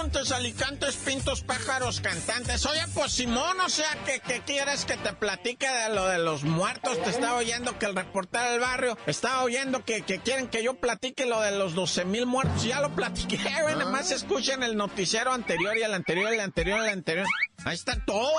Montes, 0.08 0.32
Alicantes, 0.32 0.96
Pintos, 0.96 1.42
Pájaros, 1.42 2.00
Cantantes. 2.00 2.66
Oye, 2.66 2.80
pues 2.94 3.12
Simón, 3.12 3.60
o 3.60 3.68
sea, 3.68 3.90
que, 4.06 4.40
quieres 4.40 4.86
que 4.86 4.96
te 4.96 5.12
platique 5.12 5.68
de 5.68 5.94
lo 5.94 6.08
de 6.08 6.18
los 6.18 6.46
muertos? 6.46 6.98
Te 7.04 7.10
estaba 7.10 7.36
oyendo 7.36 7.78
que 7.78 7.88
el 7.88 7.94
reportero 7.94 8.52
del 8.52 8.62
barrio 8.62 8.98
estaba 9.06 9.44
oyendo 9.44 9.84
que, 9.84 10.04
quieren 10.04 10.48
que 10.48 10.64
yo 10.64 10.76
platique 10.76 11.26
lo 11.26 11.42
de 11.42 11.52
los 11.52 11.74
12 11.74 12.06
mil 12.06 12.26
muertos. 12.26 12.64
Ya 12.64 12.80
lo 12.80 12.96
platiqué, 12.96 13.38
güey. 13.64 13.76
Nada 13.76 13.92
más 13.92 14.12
escuchen 14.12 14.64
el 14.64 14.78
noticiero 14.78 15.34
anterior 15.34 15.78
y 15.78 15.82
el 15.82 15.94
anterior 15.94 16.32
y 16.32 16.36
el 16.36 16.40
anterior 16.40 16.80
y 16.80 16.84
el 16.84 16.94
anterior. 16.94 17.28
Ahí 17.66 17.76
está 17.76 18.00
todo. 18.06 18.32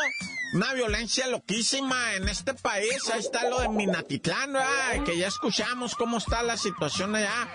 Una 0.55 0.73
violencia 0.73 1.27
loquísima 1.27 2.15
en 2.15 2.29
este 2.29 2.55
país. 2.55 3.09
Ahí 3.13 3.21
está 3.21 3.49
lo 3.49 3.61
de 3.61 3.69
Minatitlán, 3.69 4.55
¿verdad? 4.55 5.05
que 5.05 5.19
ya 5.19 5.27
escuchamos 5.27 5.95
cómo 5.95 6.19
está 6.19 6.43
la 6.43 6.57
situación 6.57 7.15
allá. 7.15 7.49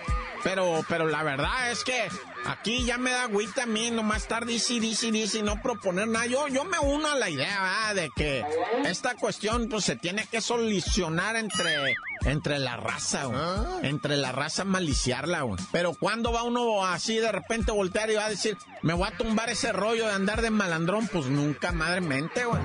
Pero, 0.44 0.84
pero 0.88 1.06
la 1.08 1.22
verdad 1.22 1.72
es 1.72 1.82
que 1.84 2.06
aquí 2.44 2.84
ya 2.84 2.98
me 2.98 3.10
da 3.10 3.24
agüita 3.24 3.62
a 3.62 3.66
mí 3.66 3.90
nomás 3.90 4.22
estar 4.22 4.44
dice, 4.44 4.78
dice, 4.78 5.10
dice 5.10 5.42
no 5.42 5.60
proponer 5.62 6.06
nada. 6.06 6.26
Yo, 6.26 6.46
yo 6.48 6.64
me 6.64 6.78
uno 6.78 7.10
a 7.10 7.16
la 7.16 7.30
idea 7.30 7.62
¿verdad? 7.62 7.94
de 7.94 8.10
que 8.14 8.44
esta 8.84 9.14
cuestión 9.16 9.68
pues 9.68 9.84
se 9.84 9.96
tiene 9.96 10.26
que 10.26 10.42
solucionar 10.42 11.36
entre, 11.36 11.96
entre 12.24 12.58
la 12.58 12.76
raza, 12.76 13.28
ah. 13.32 13.78
entre 13.82 14.16
la 14.16 14.32
raza 14.32 14.64
maliciarla. 14.64 15.42
Güey. 15.42 15.60
Pero 15.72 15.94
cuando 15.94 16.32
va 16.32 16.42
uno 16.42 16.84
así 16.84 17.16
de 17.16 17.32
repente 17.32 17.72
voltear 17.72 18.10
y 18.10 18.14
va 18.14 18.26
a 18.26 18.30
decir, 18.30 18.56
me 18.82 18.94
voy 18.94 19.08
a 19.08 19.16
tumbar 19.16 19.50
ese 19.50 19.72
rollo 19.72 20.06
de 20.06 20.12
andar 20.12 20.42
de 20.42 20.50
malandrón, 20.50 21.08
pues 21.08 21.26
nunca 21.26 21.72
madre 21.72 22.00
mente, 22.00 22.44
güey. 22.44 22.62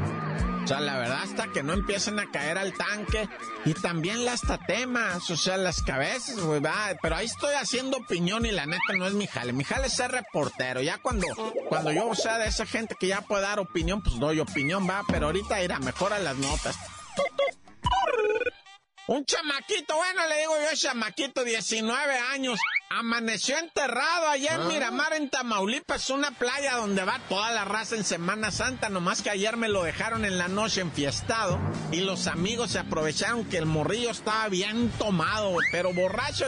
O 0.64 0.68
sea, 0.68 0.82
la 0.82 0.98
verdad, 0.98 1.22
hasta 1.24 1.48
que 1.48 1.64
no 1.64 1.74
empiecen 1.74 2.20
a 2.20 2.30
caer 2.30 2.58
al 2.60 2.74
tanque. 2.74 3.28
Y 3.66 3.74
también 3.74 4.24
las 4.24 4.42
tatemas, 4.42 5.30
o 5.32 5.38
sea, 5.38 5.58
las 5.58 5.82
cabezas, 5.82 6.40
güey, 6.40 6.60
va. 6.60 6.92
Pero 7.02 7.16
ahí 7.16 7.26
estoy 7.26 7.56
haciendo 7.56 7.98
opinión 7.98 8.46
y 8.46 8.52
la 8.52 8.68
neta 8.68 8.94
no 8.96 9.08
es 9.08 9.14
mi 9.14 9.26
jale. 9.26 9.52
Mi 9.52 9.64
jale 9.64 9.88
es 9.88 9.94
ser 9.94 10.12
reportero. 10.12 10.82
Ya 10.82 11.00
cuando, 11.00 11.26
cuando 11.70 11.92
yo 11.92 12.14
sea 12.14 12.38
de 12.38 12.48
esa 12.48 12.68
gente 12.68 12.96
que 13.00 13.08
ya 13.08 13.22
puede 13.22 13.44
dar 13.44 13.60
opinión, 13.60 14.04
pues 14.04 14.20
doy 14.20 14.40
opinión, 14.40 14.88
va. 14.88 15.04
Pero 15.08 15.28
ahorita 15.28 15.60
irá, 15.64 15.80
mejora 15.80 16.20
las 16.20 16.38
notas. 16.38 16.78
Un 19.10 19.26
chamaquito, 19.26 19.96
bueno, 19.96 20.22
le 20.30 20.42
digo 20.42 20.54
yo, 20.70 20.78
chamaquito, 20.78 21.44
19 21.44 22.20
años, 22.32 22.60
amaneció 22.92 23.58
enterrado 23.58 24.28
allá 24.28 24.54
en 24.54 24.62
ah. 24.62 24.66
Miramar, 24.66 25.14
en 25.14 25.32
Tamaulipas, 25.32 26.12
una 26.12 26.30
playa 26.30 26.76
donde 26.76 27.04
va 27.04 27.20
toda 27.28 27.52
la 27.52 27.66
raza 27.66 27.96
en 27.96 28.04
Semana 28.04 28.52
Santa, 28.52 28.88
nomás 28.90 29.24
que 29.24 29.32
ayer 29.32 29.58
me 29.58 29.68
lo 29.68 29.82
dejaron 29.82 30.26
en 30.26 30.38
la 30.38 30.48
noche 30.48 30.82
enfiestado 30.82 31.60
y 31.92 32.02
los 32.02 32.28
amigos 32.28 32.70
se 32.70 32.78
aprovecharon 32.78 33.46
que 33.46 33.58
el 33.58 33.66
morrillo 33.66 34.12
estaba 34.12 34.48
bien 34.48 34.92
tomado, 35.00 35.58
pero 35.72 35.92
borracho. 35.92 36.46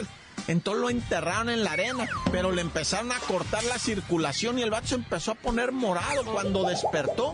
Entonces 0.48 0.82
lo 0.84 0.92
enterraron 0.92 1.50
en 1.50 1.64
la 1.64 1.72
arena, 1.72 2.08
pero 2.32 2.52
le 2.52 2.62
empezaron 2.62 3.12
a 3.12 3.18
cortar 3.22 3.64
la 3.64 3.80
circulación 3.80 4.60
y 4.60 4.62
el 4.62 4.70
vato 4.70 4.90
se 4.90 4.96
empezó 4.96 5.32
a 5.32 5.36
poner 5.36 5.72
morado 5.72 6.24
cuando 6.26 6.70
despertó. 6.70 7.34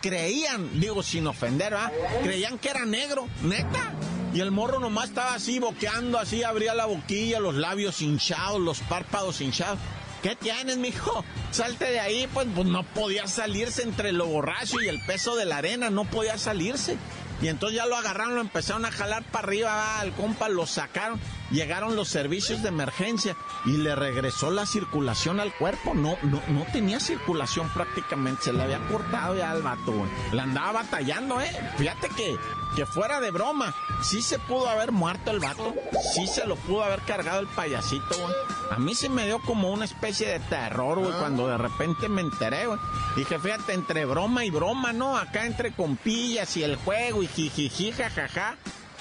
Creían, 0.00 0.78
digo 0.78 1.02
sin 1.02 1.26
ofender, 1.26 1.74
¿ah? 1.74 1.90
Creían 2.22 2.58
que 2.58 2.68
era 2.70 2.84
negro, 2.84 3.26
neta. 3.42 3.92
Y 4.34 4.40
el 4.40 4.50
morro 4.50 4.78
nomás 4.78 5.08
estaba 5.08 5.34
así, 5.34 5.58
boqueando, 5.58 6.18
así, 6.18 6.42
abría 6.42 6.74
la 6.74 6.86
boquilla, 6.86 7.40
los 7.40 7.54
labios 7.54 8.02
hinchados, 8.02 8.60
los 8.60 8.80
párpados 8.80 9.40
hinchados. 9.40 9.78
¿Qué 10.22 10.36
tienes, 10.36 10.76
mijo? 10.76 11.24
Salte 11.50 11.86
de 11.86 12.00
ahí, 12.00 12.28
pues, 12.34 12.46
pues 12.54 12.66
no 12.66 12.82
podía 12.82 13.26
salirse 13.26 13.82
entre 13.82 14.12
lo 14.12 14.26
borracho 14.26 14.80
y 14.82 14.88
el 14.88 15.00
peso 15.06 15.36
de 15.36 15.46
la 15.46 15.58
arena, 15.58 15.90
no 15.90 16.04
podía 16.04 16.36
salirse. 16.38 16.98
Y 17.40 17.48
entonces 17.48 17.76
ya 17.76 17.86
lo 17.86 17.96
agarraron, 17.96 18.34
lo 18.34 18.40
empezaron 18.40 18.84
a 18.84 18.90
jalar 18.90 19.22
para 19.24 19.46
arriba, 19.46 20.00
al 20.00 20.12
compa, 20.12 20.48
lo 20.48 20.66
sacaron. 20.66 21.20
Llegaron 21.50 21.96
los 21.96 22.08
servicios 22.08 22.62
de 22.62 22.68
emergencia 22.68 23.36
y 23.64 23.78
le 23.78 23.94
regresó 23.94 24.50
la 24.50 24.66
circulación 24.66 25.40
al 25.40 25.52
cuerpo. 25.54 25.94
No, 25.94 26.16
no, 26.22 26.42
no 26.48 26.66
tenía 26.72 27.00
circulación 27.00 27.68
prácticamente, 27.70 28.44
se 28.44 28.52
le 28.52 28.62
había 28.62 28.80
cortado 28.88 29.36
ya 29.36 29.50
al 29.50 29.62
vato, 29.62 29.92
güey. 29.92 30.10
La 30.32 30.44
andaba 30.44 30.72
batallando, 30.72 31.40
eh. 31.40 31.50
Fíjate 31.76 32.08
que 32.10 32.36
que 32.74 32.86
fuera 32.86 33.20
de 33.20 33.30
broma, 33.30 33.74
sí 34.02 34.22
se 34.22 34.38
pudo 34.38 34.68
haber 34.68 34.92
muerto 34.92 35.30
el 35.30 35.40
vato, 35.40 35.74
sí 36.14 36.26
se 36.26 36.46
lo 36.46 36.54
pudo 36.54 36.84
haber 36.84 37.00
cargado 37.00 37.40
el 37.40 37.46
payasito, 37.48 38.16
güey. 38.16 38.34
A 38.70 38.78
mí 38.78 38.94
se 38.94 39.08
me 39.08 39.26
dio 39.26 39.40
como 39.40 39.70
una 39.70 39.84
especie 39.84 40.28
de 40.28 40.38
terror, 40.40 40.98
güey, 40.98 41.12
ah. 41.12 41.18
cuando 41.18 41.48
de 41.48 41.58
repente 41.58 42.08
me 42.08 42.20
enteré, 42.20 42.66
güey. 42.66 42.78
Dije, 43.16 43.38
fíjate, 43.38 43.72
entre 43.72 44.04
broma 44.04 44.44
y 44.44 44.50
broma, 44.50 44.92
¿no? 44.92 45.16
Acá 45.16 45.46
entre 45.46 45.72
compillas 45.72 46.56
y 46.56 46.62
el 46.62 46.76
juego 46.76 47.22
y 47.22 47.26
jijiji, 47.26 47.92
jajaja. 47.92 48.56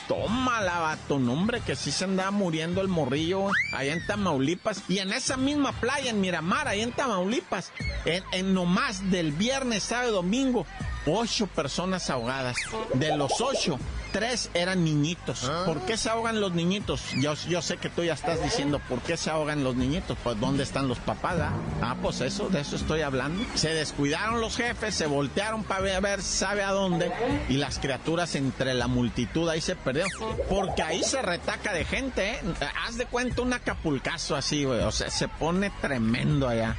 Tómala, 0.08 0.80
vato, 0.80 1.20
nombre, 1.20 1.62
que 1.62 1.76
sí 1.76 1.92
se 1.92 2.06
andaba 2.06 2.32
muriendo 2.32 2.82
el 2.82 2.88
morrillo 2.88 3.50
allá 3.74 3.94
en 3.94 4.06
Tamaulipas. 4.06 4.84
Y 4.88 5.00
en 5.00 5.12
esa 5.12 5.36
misma 5.36 5.74
playa, 5.74 6.10
en 6.10 6.22
Miramar, 6.22 6.68
allá 6.68 6.84
en 6.84 6.92
Tamaulipas, 6.92 7.72
en, 8.06 8.24
en 8.32 8.54
nomás 8.54 9.12
del 9.12 9.32
viernes, 9.34 9.84
sábado, 9.84 10.14
domingo, 10.14 10.66
ocho 11.06 11.48
personas 11.48 12.10
ahogadas. 12.10 12.58
De 12.94 13.16
los 13.18 13.42
ocho, 13.42 13.80
tres 14.12 14.50
eran 14.54 14.84
niñitos. 14.84 15.46
Ah. 15.46 15.64
¿Por 15.66 15.82
qué 15.82 15.98
se 15.98 16.10
ahogan 16.10 16.42
los 16.42 16.54
niñitos? 16.54 17.02
Yo, 17.18 17.34
yo 17.48 17.62
sé 17.62 17.78
que 17.78 17.90
tú 17.90 18.04
ya 18.04 18.14
estás 18.14 18.42
diciendo, 18.42 18.80
¿por 18.88 19.02
qué 19.02 19.18
se 19.18 19.30
ahogan 19.30 19.64
los 19.64 19.76
niñitos? 19.76 20.18
Pues 20.24 20.40
¿dónde 20.40 20.64
están 20.64 20.88
los 20.88 21.00
papás? 21.00 21.36
Ah, 21.40 21.54
ah 21.82 21.96
pues 22.02 22.22
eso, 22.22 22.50
de 22.50 22.62
eso 22.62 22.76
estoy 22.76 23.02
hablando. 23.02 23.44
Se 23.56 23.70
descuidaron 23.70 24.42
los 24.42 24.58
jefes, 24.58 24.96
se 24.96 25.08
voltearon 25.08 25.64
para 25.64 26.00
ver, 26.00 26.22
sabe 26.22 26.64
a 26.64 26.72
dónde, 26.72 27.12
y 27.50 27.58
las 27.58 27.80
criaturas 27.80 28.36
entre 28.36 28.74
la 28.74 28.88
multitud 28.88 29.48
ahí 29.50 29.62
se 29.62 29.76
perdieron. 29.76 30.12
Porque 30.50 30.82
ahí 30.82 31.04
se 31.04 31.22
retaca 31.22 31.74
de 31.74 31.86
gente, 31.86 32.32
¿eh? 32.32 32.40
Haz 32.86 32.98
de 32.98 33.06
cuenta 33.06 33.42
un 33.42 33.54
acapulcazo 33.54 34.36
así, 34.36 34.64
güey. 34.64 34.82
O 34.82 34.92
sea, 34.92 35.10
se 35.10 35.28
pone 35.28 35.72
tremendo 35.82 36.48
allá. 36.48 36.76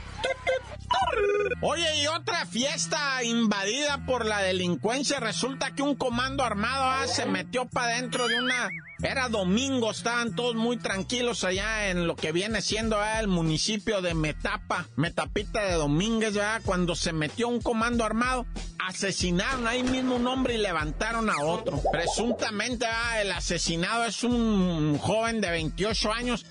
Oye, 1.61 2.03
y 2.03 2.07
otra 2.07 2.47
fiesta 2.47 3.25
invadida 3.25 4.05
por 4.07 4.25
la 4.25 4.38
delincuencia. 4.43 5.19
Resulta 5.19 5.73
que 5.73 5.83
un 5.83 5.97
comando 5.97 6.45
armado 6.45 6.85
ah, 6.85 7.09
se 7.09 7.27
metió 7.27 7.67
para 7.67 7.97
dentro 7.97 8.29
de 8.29 8.38
una... 8.38 8.69
Era 9.03 9.29
domingo, 9.29 9.91
estaban 9.91 10.37
todos 10.37 10.55
muy 10.55 10.77
tranquilos 10.77 11.43
allá 11.43 11.91
en 11.91 12.07
lo 12.07 12.15
que 12.15 12.31
viene 12.31 12.62
siendo 12.62 13.00
ah, 13.00 13.19
el 13.19 13.27
municipio 13.27 14.03
de 14.03 14.15
Metapa, 14.15 14.87
Metapita 14.95 15.62
de 15.62 15.75
Domínguez, 15.75 16.35
¿verdad? 16.35 16.62
cuando 16.65 16.95
se 16.95 17.12
metió 17.12 17.49
un 17.49 17.61
comando 17.61 18.05
armado, 18.05 18.47
asesinaron 18.87 19.67
ahí 19.67 19.83
mismo 19.83 20.15
un 20.15 20.29
hombre 20.29 20.55
y 20.55 20.59
levantaron 20.59 21.29
a 21.29 21.41
otro. 21.43 21.83
Presuntamente 21.91 22.87
ah, 22.87 23.21
el 23.21 23.33
asesinado 23.33 24.05
es 24.05 24.23
un 24.23 24.97
joven 24.99 25.41
de 25.41 25.50
28 25.50 26.12
años 26.12 26.47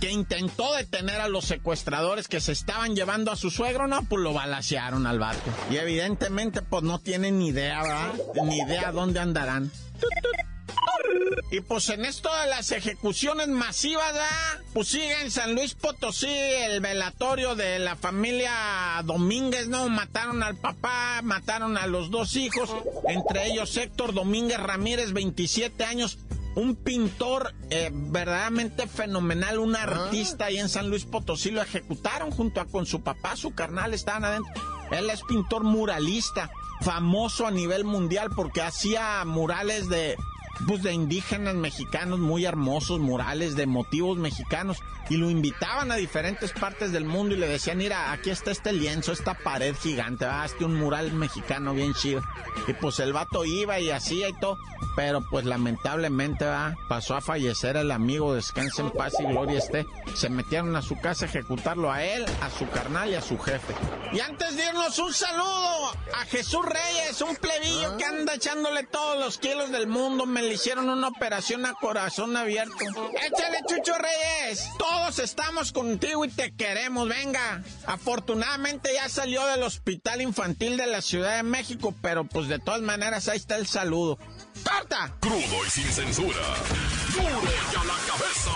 que 0.00 0.10
intentó 0.10 0.74
detener 0.74 1.20
a 1.20 1.28
los 1.28 1.44
secuestradores 1.44 2.28
que 2.28 2.40
se 2.40 2.52
estaban 2.52 2.94
llevando 2.94 3.30
a 3.32 3.36
su 3.36 3.50
suegro, 3.50 3.86
no, 3.86 4.02
pues 4.04 4.22
lo 4.22 4.32
balasearon 4.32 5.06
al 5.06 5.18
barco. 5.18 5.50
Y 5.70 5.76
evidentemente, 5.76 6.62
pues 6.62 6.82
no 6.82 6.98
tienen 6.98 7.38
ni 7.38 7.48
idea, 7.48 7.82
¿verdad? 7.82 8.14
Ni 8.44 8.58
idea 8.58 8.92
dónde 8.92 9.20
andarán. 9.20 9.70
Y 11.50 11.60
pues 11.60 11.88
en 11.90 12.04
esto 12.04 12.28
de 12.42 12.48
las 12.48 12.72
ejecuciones 12.72 13.48
masivas, 13.48 14.12
¿verdad? 14.12 14.60
pues 14.72 14.88
sigue 14.88 15.22
en 15.22 15.30
San 15.30 15.54
Luis 15.54 15.74
Potosí 15.74 16.28
el 16.28 16.80
velatorio 16.80 17.54
de 17.54 17.78
la 17.78 17.94
familia 17.94 19.00
Domínguez, 19.04 19.68
¿no? 19.68 19.88
Mataron 19.88 20.42
al 20.42 20.56
papá, 20.56 21.20
mataron 21.22 21.78
a 21.78 21.86
los 21.86 22.10
dos 22.10 22.34
hijos, 22.36 22.74
entre 23.08 23.46
ellos 23.46 23.76
Héctor 23.76 24.12
Domínguez 24.12 24.58
Ramírez, 24.58 25.12
27 25.12 25.84
años, 25.84 26.18
un 26.56 26.74
pintor 26.74 27.54
eh, 27.70 27.90
verdaderamente 27.92 28.88
fenomenal, 28.88 29.58
un 29.58 29.76
artista 29.76 30.46
ahí 30.46 30.56
en 30.56 30.70
San 30.70 30.88
Luis 30.88 31.04
Potosí, 31.04 31.50
lo 31.50 31.62
ejecutaron 31.62 32.30
junto 32.30 32.60
a 32.60 32.64
con 32.64 32.86
su 32.86 33.02
papá, 33.02 33.36
su 33.36 33.54
carnal, 33.54 33.94
estaban 33.94 34.24
adentro. 34.24 34.52
Él 34.90 35.10
es 35.10 35.22
pintor 35.22 35.64
muralista, 35.64 36.50
famoso 36.80 37.46
a 37.46 37.50
nivel 37.50 37.84
mundial 37.84 38.30
porque 38.34 38.62
hacía 38.62 39.22
murales 39.26 39.88
de 39.90 40.16
pues 40.66 40.82
de 40.82 40.92
indígenas 40.92 41.54
mexicanos 41.54 42.18
muy 42.18 42.44
hermosos, 42.44 43.00
murales 43.00 43.56
de 43.56 43.66
motivos 43.66 44.18
mexicanos, 44.18 44.78
y 45.08 45.16
lo 45.16 45.30
invitaban 45.30 45.92
a 45.92 45.96
diferentes 45.96 46.52
partes 46.52 46.92
del 46.92 47.04
mundo 47.04 47.34
y 47.34 47.38
le 47.38 47.48
decían, 47.48 47.78
mira, 47.78 48.12
aquí 48.12 48.30
está 48.30 48.50
este 48.50 48.72
lienzo, 48.72 49.12
esta 49.12 49.34
pared 49.34 49.74
gigante, 49.76 50.24
ah, 50.24 50.44
este 50.44 50.64
un 50.64 50.74
mural 50.74 51.12
mexicano 51.12 51.74
bien 51.74 51.94
chido. 51.94 52.22
Y 52.66 52.72
pues 52.72 52.98
el 52.98 53.12
vato 53.12 53.44
iba 53.44 53.78
y 53.78 53.90
hacía 53.90 54.28
y 54.28 54.32
todo, 54.40 54.58
pero 54.96 55.20
pues 55.30 55.44
lamentablemente 55.44 56.44
va 56.44 56.74
pasó 56.88 57.14
a 57.14 57.20
fallecer 57.20 57.76
el 57.76 57.90
amigo, 57.90 58.34
descanse 58.34 58.82
en 58.82 58.90
paz 58.90 59.14
y 59.20 59.24
gloria 59.24 59.58
esté. 59.58 59.86
Se 60.14 60.28
metieron 60.28 60.74
a 60.74 60.82
su 60.82 60.98
casa 60.98 61.26
a 61.26 61.28
ejecutarlo 61.28 61.92
a 61.92 62.02
él, 62.02 62.24
a 62.42 62.50
su 62.50 62.68
carnal 62.68 63.10
y 63.10 63.14
a 63.14 63.20
su 63.20 63.38
jefe. 63.38 63.74
Y 64.12 64.20
antes 64.20 64.56
de 64.56 64.64
irnos 64.66 64.98
un 64.98 65.12
saludo 65.12 65.90
a 66.14 66.24
Jesús 66.28 66.64
Reyes, 66.64 67.20
un 67.20 67.36
plebillo 67.36 67.96
que 67.96 68.04
anda 68.04 68.34
echándole 68.34 68.84
todos 68.84 69.18
los 69.20 69.38
kilos 69.38 69.70
del 69.70 69.86
mundo, 69.86 70.26
me 70.26 70.42
le 70.46 70.54
hicieron 70.54 70.88
una 70.88 71.08
operación 71.08 71.66
a 71.66 71.74
corazón 71.74 72.36
abierto. 72.36 72.76
Échale 72.78 73.58
Chucho 73.68 73.94
Reyes, 73.98 74.68
todos 74.78 75.18
estamos 75.18 75.72
contigo 75.72 76.24
y 76.24 76.28
te 76.28 76.54
queremos, 76.54 77.08
venga. 77.08 77.62
Afortunadamente 77.86 78.90
ya 78.94 79.08
salió 79.08 79.44
del 79.46 79.62
hospital 79.62 80.22
infantil 80.22 80.76
de 80.76 80.86
la 80.86 81.02
Ciudad 81.02 81.36
de 81.36 81.42
México, 81.42 81.94
pero 82.00 82.24
pues 82.24 82.48
de 82.48 82.58
todas 82.58 82.80
maneras 82.80 83.28
ahí 83.28 83.36
está 83.36 83.56
el 83.56 83.66
saludo. 83.66 84.18
¡Corta! 84.64 85.14
Crudo 85.20 85.66
y 85.66 85.70
sin 85.70 85.90
censura. 85.90 86.40
¡Duro 87.12 87.42
y 87.42 87.76
a 87.76 87.84
la 87.84 87.96
cabeza! 88.06 88.50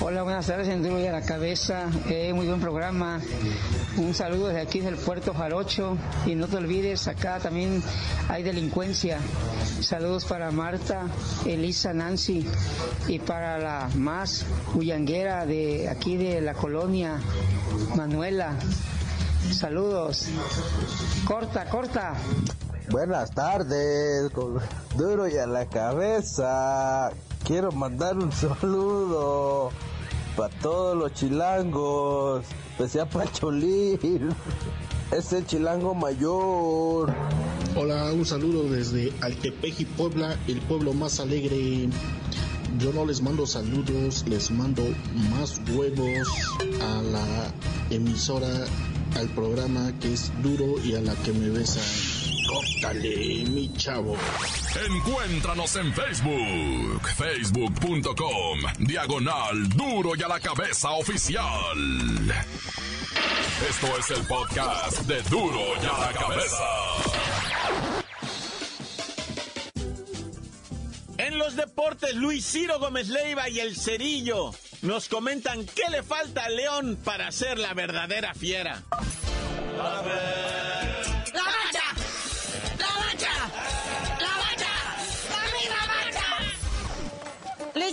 Hola, 0.00 0.24
buenas 0.24 0.46
tardes, 0.46 0.68
en 0.68 0.82
Duro 0.82 0.98
y 0.98 1.06
a 1.06 1.12
la 1.12 1.22
Cabeza. 1.22 1.88
Eh, 2.08 2.32
muy 2.34 2.46
buen 2.46 2.60
programa. 2.60 3.20
Un 3.96 4.12
saludo 4.12 4.48
desde 4.48 4.60
aquí 4.60 4.80
del 4.80 4.96
puerto 4.96 5.32
Jarocho. 5.32 5.96
Y 6.26 6.34
no 6.34 6.48
te 6.48 6.56
olvides, 6.56 7.06
acá 7.06 7.38
también 7.38 7.82
hay 8.28 8.42
delincuencia. 8.42 9.18
Saludos 9.80 10.24
para 10.24 10.50
Marta, 10.50 11.06
Elisa, 11.46 11.94
Nancy 11.94 12.44
y 13.06 13.20
para 13.20 13.58
la 13.58 13.88
más 13.94 14.44
huyanguera 14.74 15.46
de 15.46 15.88
aquí 15.88 16.16
de 16.16 16.40
la 16.40 16.54
colonia, 16.54 17.20
Manuela. 17.94 18.56
Saludos. 19.52 20.26
Corta, 21.24 21.66
corta. 21.66 22.14
Buenas 22.90 23.30
tardes, 23.30 24.30
duro 24.96 25.28
y 25.28 25.38
a 25.38 25.46
la 25.46 25.66
cabeza. 25.66 27.10
Quiero 27.44 27.70
mandar 27.72 28.16
un 28.16 28.32
saludo 28.60 29.70
para 30.34 30.48
todos 30.60 30.96
los 30.96 31.12
chilangos, 31.12 32.42
especial 32.70 33.06
para 33.08 33.30
Cholín, 33.30 34.30
es 35.12 35.32
el 35.34 35.46
chilango 35.46 35.94
mayor. 35.94 37.14
Hola, 37.76 38.12
un 38.14 38.24
saludo 38.24 38.64
desde 38.70 39.12
Altepeji, 39.20 39.84
Puebla, 39.84 40.38
el 40.48 40.60
pueblo 40.62 40.94
más 40.94 41.20
alegre. 41.20 41.90
Yo 42.78 42.92
no 42.94 43.04
les 43.04 43.20
mando 43.20 43.46
saludos, 43.46 44.24
les 44.26 44.50
mando 44.50 44.82
más 45.30 45.60
huevos 45.76 46.26
a 46.80 47.02
la 47.02 47.52
emisora, 47.90 48.64
al 49.16 49.28
programa 49.28 49.92
que 50.00 50.14
es 50.14 50.32
duro 50.42 50.82
y 50.82 50.94
a 50.94 51.02
la 51.02 51.14
que 51.16 51.32
me 51.32 51.50
besa. 51.50 51.80
Córtale, 52.46 53.44
mi 53.46 53.72
chavo. 53.76 54.16
Encuéntranos 54.86 55.76
en 55.76 55.92
Facebook, 55.94 57.08
facebook.com, 57.16 58.58
diagonal 58.80 59.68
duro 59.70 60.14
y 60.16 60.22
a 60.22 60.28
la 60.28 60.40
cabeza 60.40 60.90
oficial. 60.92 61.78
Esto 63.68 63.98
es 63.98 64.10
el 64.10 64.26
podcast 64.26 64.98
de 65.02 65.22
duro 65.22 65.60
y 65.82 65.86
a 65.86 65.98
la 65.98 66.12
cabeza. 66.12 66.64
En 71.16 71.38
los 71.38 71.56
deportes, 71.56 72.14
Luis 72.16 72.44
Ciro 72.44 72.78
Gómez 72.78 73.08
Leiva 73.08 73.48
y 73.48 73.60
el 73.60 73.76
Cerillo 73.76 74.52
nos 74.82 75.08
comentan 75.08 75.64
qué 75.64 75.90
le 75.90 76.02
falta 76.02 76.44
a 76.44 76.50
León 76.50 76.98
para 77.04 77.32
ser 77.32 77.58
la 77.58 77.72
verdadera 77.72 78.34
fiera. 78.34 78.82
¡La 79.76 80.02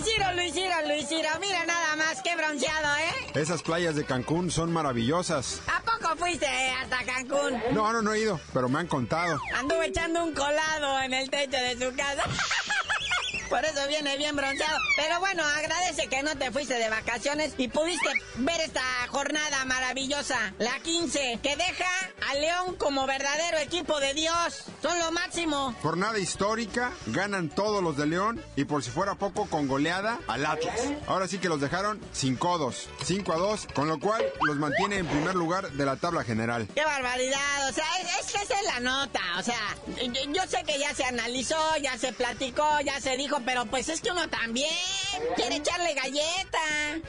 Luisiro, 0.02 0.32
Luisiro, 0.34 0.74
Luisiro, 0.88 1.28
mira 1.40 1.64
nada 1.64 1.94
más 1.94 2.20
que 2.22 2.34
bronceado, 2.34 2.88
¿eh? 2.96 3.40
Esas 3.40 3.62
playas 3.62 3.94
de 3.94 4.04
Cancún 4.04 4.50
son 4.50 4.72
maravillosas. 4.72 5.60
¿A 5.68 5.80
poco 5.80 6.16
fuiste 6.16 6.48
hasta 6.82 7.04
Cancún? 7.04 7.62
No, 7.72 7.92
no, 7.92 8.02
no 8.02 8.12
he 8.12 8.18
ido, 8.18 8.40
pero 8.52 8.68
me 8.68 8.80
han 8.80 8.88
contado. 8.88 9.40
Anduve 9.54 9.86
echando 9.86 10.24
un 10.24 10.34
colado 10.34 11.00
en 11.02 11.14
el 11.14 11.30
techo 11.30 11.56
de 11.56 11.74
su 11.74 11.94
casa. 11.94 12.24
Por 13.52 13.66
eso 13.66 13.86
viene 13.86 14.16
bien 14.16 14.34
bronceado. 14.34 14.78
Pero 14.96 15.20
bueno, 15.20 15.44
agradece 15.44 16.08
que 16.08 16.22
no 16.22 16.34
te 16.38 16.50
fuiste 16.50 16.72
de 16.72 16.88
vacaciones 16.88 17.52
y 17.58 17.68
pudiste 17.68 18.08
ver 18.36 18.58
esta 18.62 18.80
jornada 19.08 19.66
maravillosa, 19.66 20.54
la 20.58 20.80
15, 20.80 21.38
que 21.42 21.54
deja 21.56 21.90
a 22.30 22.34
León 22.36 22.76
como 22.76 23.06
verdadero 23.06 23.58
equipo 23.58 24.00
de 24.00 24.14
Dios. 24.14 24.64
Son 24.80 24.98
lo 24.98 25.12
máximo. 25.12 25.74
Jornada 25.82 26.18
histórica, 26.18 26.92
ganan 27.08 27.50
todos 27.50 27.82
los 27.82 27.98
de 27.98 28.06
León 28.06 28.42
y 28.56 28.64
por 28.64 28.82
si 28.82 28.90
fuera 28.90 29.16
poco 29.16 29.44
con 29.44 29.68
goleada 29.68 30.18
al 30.28 30.46
Atlas. 30.46 30.80
Ahora 31.06 31.28
sí 31.28 31.36
que 31.36 31.50
los 31.50 31.60
dejaron 31.60 32.00
sin 32.14 32.36
codos, 32.36 32.88
5 33.04 33.34
a 33.34 33.36
2, 33.36 33.68
con 33.74 33.86
lo 33.86 34.00
cual 34.00 34.24
los 34.46 34.56
mantiene 34.56 34.96
en 34.96 35.06
primer 35.06 35.34
lugar 35.34 35.70
de 35.72 35.84
la 35.84 35.96
tabla 35.96 36.24
general. 36.24 36.68
¡Qué 36.74 36.86
barbaridad! 36.86 37.68
O 37.68 37.72
sea, 37.74 37.84
es, 38.00 38.26
es 38.26 38.32
que 38.32 38.42
esa 38.44 38.54
es 38.54 38.64
la 38.64 38.80
nota. 38.80 39.20
O 39.38 39.42
sea, 39.42 39.76
yo, 39.98 40.32
yo 40.32 40.42
sé 40.48 40.64
que 40.64 40.78
ya 40.78 40.94
se 40.94 41.04
analizó, 41.04 41.58
ya 41.82 41.98
se 41.98 42.14
platicó, 42.14 42.66
ya 42.82 42.98
se 42.98 43.18
dijo, 43.18 43.41
pero 43.44 43.66
pues 43.66 43.88
es 43.88 44.00
que 44.00 44.10
uno 44.10 44.28
también 44.28 44.70
quiere 45.36 45.56
echarle 45.56 45.94
galleta. 45.94 46.58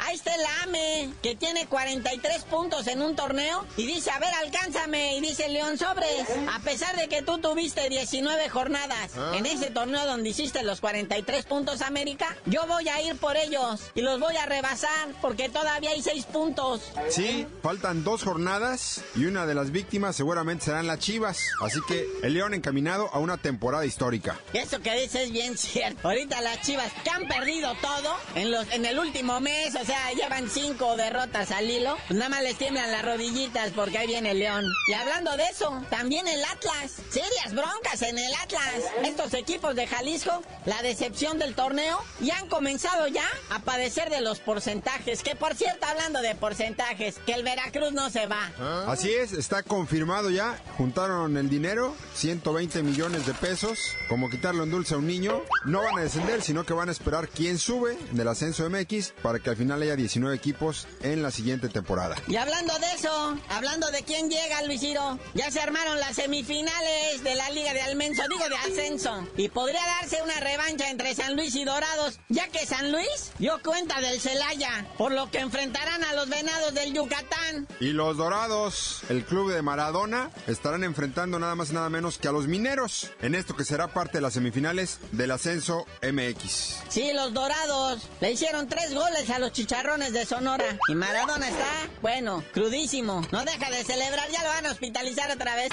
Ahí 0.02 0.16
está 0.16 0.34
el 0.36 0.42
AME, 0.64 1.14
que 1.22 1.36
tiene 1.36 1.66
43 1.68 2.44
puntos 2.46 2.88
en 2.88 3.02
un 3.02 3.16
torneo 3.16 3.66
y 3.78 3.86
dice, 3.86 4.12
a 4.12 4.20
ver, 4.20 4.34
alcánzame. 4.34 5.18
Y 5.18 5.22
dice 5.22 5.50
León 5.50 5.78
Sobres, 5.78 6.28
a 6.52 6.60
pesar 6.60 6.96
de 6.96 7.08
que 7.08 7.22
tú 7.22 7.38
tuviste 7.40 7.90
19 7.90 8.50
jornadas 8.50 9.12
en 9.34 9.46
ese 9.46 9.70
torneo 9.72 10.06
donde 10.06 10.30
hiciste 10.30 10.64
los 10.64 10.82
43 10.82 11.46
puntos 11.46 11.82
América, 11.82 12.36
yo 12.46 12.66
voy 12.68 12.88
a 12.90 13.02
ir 13.02 13.16
por 13.18 13.38
ellos 13.38 13.92
y 13.96 14.02
los 14.02 14.20
voy 14.20 14.36
a 14.38 14.46
rebasar 14.46 15.10
porque 15.22 15.50
todavía 15.50 15.92
hay 15.92 16.02
6 16.02 16.26
puntos. 16.26 16.82
Sí, 17.10 17.46
faltan 17.62 18.04
dos 18.04 18.24
jornadas 18.24 19.02
y 19.16 19.26
una 19.26 19.46
de 19.46 19.56
las 19.56 19.72
víctimas 19.72 20.16
seguramente 20.16 20.66
serán 20.66 20.88
las 20.88 21.00
Chivas. 21.00 21.40
Así 21.62 21.80
que 21.88 22.08
el 22.24 22.34
León 22.34 22.54
encaminado 22.54 23.10
a 23.14 23.20
una 23.20 23.38
temporada 23.38 23.86
histórica. 23.86 24.40
Eso 24.54 24.80
que 24.82 24.94
dices 24.94 25.24
es 25.24 25.32
bien 25.32 25.58
cierto. 25.58 26.10
Ahorita 26.14 26.42
las 26.42 26.62
Chivas 26.62 26.92
que 27.04 27.10
han 27.10 27.28
perdido 27.28 27.74
todo 27.82 28.16
en 28.36 28.52
los 28.52 28.72
en 28.72 28.86
el 28.86 29.00
último 29.00 29.40
mes, 29.40 29.74
o 29.74 29.84
sea, 29.84 30.12
llevan 30.12 30.48
cinco 30.48 30.96
derrotas 30.96 31.50
al 31.50 31.68
hilo. 31.68 31.98
Pues 32.08 32.20
nada 32.20 32.30
más 32.30 32.44
les 32.44 32.56
tiemblan 32.56 32.92
las 32.92 33.04
rodillitas 33.04 33.72
porque 33.72 33.98
ahí 33.98 34.06
viene 34.06 34.30
el 34.30 34.38
León. 34.38 34.64
Y 34.88 34.94
hablando 34.94 35.36
de 35.36 35.46
eso, 35.46 35.84
también 35.90 36.28
el 36.28 36.44
Atlas. 36.44 36.98
Serias 37.10 37.56
broncas 37.56 38.04
en 38.04 38.20
el 38.20 38.32
Atlas. 38.44 38.84
Estos 39.04 39.34
equipos 39.34 39.76
de 39.76 39.88
Jalisco, 39.88 40.44
la 40.66 40.84
decepción 40.84 41.40
del 41.40 41.56
torneo, 41.56 41.98
y 42.22 42.30
han 42.30 42.48
comenzado 42.48 43.08
ya 43.08 43.26
a 43.50 43.58
padecer 43.58 44.12
de 44.12 44.22
los 44.22 44.40
porcentajes. 44.40 45.24
Que 45.24 45.36
por 45.36 45.56
cierto, 45.56 45.88
hablando 45.88 46.22
de 46.22 46.36
porcentajes, 46.36 47.16
que 47.26 47.34
el 47.34 47.42
Veracruz 47.42 47.92
no 47.92 48.12
se 48.12 48.28
va. 48.28 48.52
Así 48.88 49.12
es, 49.12 49.34
está 49.34 49.64
confirmado 49.64 50.30
ya. 50.30 50.62
Juntaron 50.78 51.38
el 51.38 51.50
dinero, 51.50 51.96
120 52.14 52.84
millones 52.84 53.26
de 53.26 53.34
pesos. 53.34 53.96
Como 54.08 54.30
quitarle 54.30 54.62
un 54.62 54.70
dulce 54.70 54.94
a 54.94 54.98
un 54.98 55.08
niño. 55.08 55.42
No 55.66 55.82
van 55.82 55.98
a 55.98 56.03
descender, 56.04 56.42
sino 56.42 56.66
que 56.66 56.74
van 56.74 56.90
a 56.90 56.92
esperar 56.92 57.28
quién 57.30 57.58
sube. 57.58 57.98
del 58.12 58.28
ascenso 58.28 58.70
MX 58.70 59.14
para 59.22 59.40
que 59.40 59.50
al 59.50 59.58
final 59.58 59.82
haya 59.82 59.96
19 59.96 60.36
equipos 60.36 60.88
en 61.02 61.24
la 61.24 61.32
siguiente 61.32 61.70
temporada. 61.70 62.16
Y 62.28 62.36
hablando 62.36 62.74
de 62.80 62.92
eso, 62.94 63.38
hablando 63.50 63.90
de 63.92 64.04
quién 64.04 64.30
llega, 64.30 64.62
Luis 64.64 64.82
Ciro, 64.82 65.20
ya 65.34 65.50
se 65.52 65.60
armaron 65.60 66.00
las 66.00 66.16
semifinales 66.16 67.24
de 67.24 67.36
la 67.36 67.50
Liga 67.50 67.74
de 67.74 67.82
Almenso, 67.82 68.24
digo 68.30 68.48
de 68.50 68.56
ascenso, 68.56 69.28
y 69.38 69.50
podría 69.50 69.82
darse 70.00 70.22
una 70.24 70.40
revancha 70.40 70.90
entre 70.90 71.16
San 71.16 71.36
Luis 71.36 71.56
y 71.56 71.66
Dorados, 71.66 72.20
ya 72.30 72.48
que 72.50 72.66
San 72.66 72.92
Luis 72.92 73.32
dio 73.40 73.60
cuenta 73.64 74.00
del 74.02 74.20
Celaya, 74.20 74.88
por 74.98 75.12
lo 75.12 75.30
que 75.32 75.40
enfrentarán 75.40 76.04
a 76.04 76.14
los 76.14 76.30
Venados 76.30 76.74
del 76.74 76.94
Yucatán. 76.94 77.68
Y 77.80 77.90
los 77.90 78.18
Dorados, 78.18 79.02
el 79.10 79.24
club 79.26 79.52
de 79.52 79.62
Maradona, 79.62 80.30
estarán 80.48 80.84
enfrentando 80.84 81.40
nada 81.40 81.56
más 81.56 81.72
y 81.72 81.74
nada 81.74 81.90
menos 81.90 82.18
que 82.18 82.28
a 82.28 82.32
los 82.32 82.48
Mineros, 82.48 83.12
en 83.22 83.36
esto 83.36 83.56
que 83.56 83.66
será 83.66 83.88
parte 83.88 84.18
de 84.18 84.22
las 84.22 84.34
semifinales 84.34 85.00
del 85.12 85.32
ascenso 85.32 85.86
MX. 86.02 86.84
Sí, 86.90 87.12
los 87.14 87.34
Dorados 87.34 88.10
le 88.20 88.32
hicieron 88.32 88.68
tres 88.68 88.94
goles 88.94 89.30
a 89.30 89.40
los 89.40 89.52
Chicharrones 89.52 90.14
de 90.14 90.26
Sonora. 90.26 90.78
Y 90.90 90.96
Maradona 90.96 91.48
está, 91.48 91.90
bueno, 92.02 92.44
crudísimo. 92.54 93.22
No 93.32 93.46
deja 93.46 93.70
de 93.70 93.84
celebrar, 93.84 94.30
ya 94.32 94.44
lo 94.44 94.50
van 94.50 94.66
a 94.66 94.72
hospitalizar 94.72 95.32
otra 95.32 95.56
vez. 95.56 95.70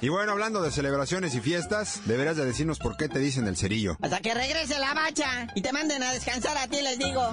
Y 0.00 0.08
bueno, 0.08 0.32
hablando 0.32 0.62
de 0.62 0.70
celebraciones 0.70 1.34
y 1.34 1.40
fiestas, 1.40 2.02
deberás 2.04 2.36
de 2.36 2.44
decirnos 2.44 2.78
por 2.78 2.96
qué 2.96 3.08
te 3.08 3.18
dicen 3.18 3.46
el 3.48 3.56
cerillo. 3.56 3.96
Hasta 4.02 4.20
que 4.20 4.34
regrese 4.34 4.78
la 4.78 4.92
bacha 4.92 5.48
y 5.54 5.62
te 5.62 5.72
manden 5.72 6.02
a 6.02 6.12
descansar 6.12 6.56
a 6.58 6.68
ti, 6.68 6.82
les 6.82 6.98
digo. 6.98 7.32